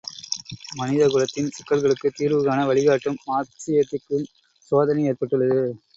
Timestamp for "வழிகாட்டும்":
2.65-3.21